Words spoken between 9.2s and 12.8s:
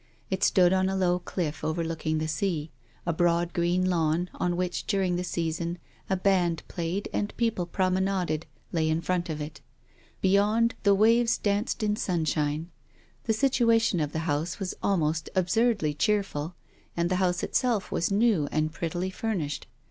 of it. Beyond, the waves danced in the sunshine.